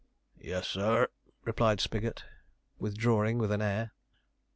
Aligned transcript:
'Yes, 0.35 0.67
sir,' 0.67 1.09
replied 1.43 1.79
Spigot, 1.79 2.23
withdrawing 2.79 3.37
with 3.37 3.51
an 3.51 3.61
air. 3.61 3.91